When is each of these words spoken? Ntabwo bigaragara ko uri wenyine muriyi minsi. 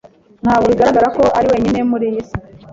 Ntabwo 0.43 0.65
bigaragara 0.71 1.07
ko 1.17 1.23
uri 1.37 1.47
wenyine 1.53 1.79
muriyi 1.89 2.11
minsi. 2.13 2.33